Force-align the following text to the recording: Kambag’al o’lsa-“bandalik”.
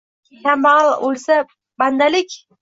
Kambag’al 0.45 0.89
o’lsa-“bandalik”. 1.09 2.31